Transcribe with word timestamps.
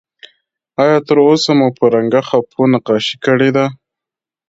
آیا 0.81 0.97
تر 1.07 1.17
اوسه 1.27 1.51
مو 1.57 1.67
په 1.77 1.85
رنګه 1.95 2.21
خپو 2.29 2.61
نقاشي 2.73 3.15
کړې 3.25 3.49
ده؟ 3.55 3.65